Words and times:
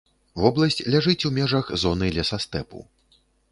Вобласць 0.43 0.81
ляжыць 0.95 1.27
у 1.29 1.31
межах 1.37 1.71
зоны 1.83 2.11
лесастэпу. 2.19 2.79